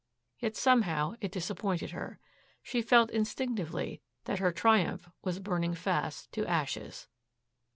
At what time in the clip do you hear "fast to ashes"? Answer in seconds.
5.75-7.07